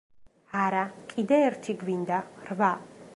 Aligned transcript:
არა, 0.61 0.79
კიდე 1.11 1.39
ერთი 1.49 1.77
გვინდა: 1.85 2.23
რვა. 2.49 2.73